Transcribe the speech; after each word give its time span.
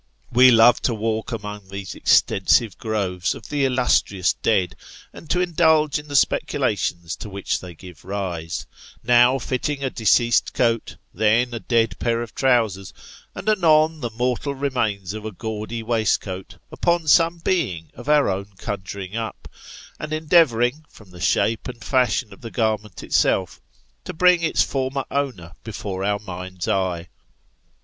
We 0.31 0.49
love 0.49 0.81
to 0.81 0.95
walk 0.95 1.31
among 1.31 1.69
these 1.69 1.93
extensive 1.93 2.75
groves 2.79 3.35
of 3.35 3.49
the 3.49 3.65
illustrious 3.65 4.33
dead, 4.33 4.75
and 5.13 5.29
to 5.29 5.41
indulge 5.41 5.99
in 5.99 6.07
the 6.07 6.15
speculations 6.15 7.15
to 7.17 7.29
which 7.29 7.59
they 7.59 7.75
give 7.75 8.03
rise; 8.03 8.65
now 9.03 9.37
fitting 9.37 9.83
a 9.83 9.91
deceased 9.91 10.55
coat, 10.55 10.97
then 11.13 11.53
a 11.53 11.59
dead 11.59 11.99
pair 11.99 12.23
of 12.23 12.33
trousers, 12.33 12.93
and 13.35 13.47
anon 13.47 14.01
the 14.01 14.09
mortal 14.09 14.55
remains 14.55 15.13
of 15.13 15.23
a 15.23 15.31
gaudy 15.31 15.83
waistcoat, 15.83 16.57
upon 16.71 17.07
some 17.07 17.37
being 17.37 17.91
of 17.93 18.09
our 18.09 18.27
own 18.27 18.53
conjuring 18.57 19.15
up, 19.15 19.47
and 19.99 20.11
endeavouring, 20.13 20.83
from 20.89 21.11
the 21.11 21.21
shape 21.21 21.67
and 21.67 21.83
fashion 21.83 22.33
of 22.33 22.41
the 22.41 22.49
garment 22.49 23.03
itself, 23.03 23.61
to 24.03 24.13
bring 24.13 24.41
its 24.41 24.63
former 24.63 25.05
owner 25.11 25.53
before 25.63 26.03
our 26.03 26.17
mind's 26.17 26.67
eye. 26.67 27.07